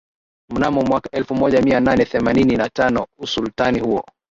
[0.49, 4.05] mnamo mwaka elfu moja mia nane themanini na tano Usultani huo